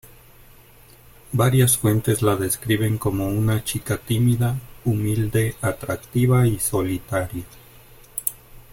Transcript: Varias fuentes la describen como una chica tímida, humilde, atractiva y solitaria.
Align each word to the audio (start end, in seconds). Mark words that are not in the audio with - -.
Varias 1.31 1.77
fuentes 1.77 2.23
la 2.23 2.35
describen 2.35 2.97
como 2.97 3.27
una 3.27 3.63
chica 3.63 3.99
tímida, 3.99 4.59
humilde, 4.83 5.55
atractiva 5.61 6.47
y 6.47 6.57
solitaria. 6.57 7.43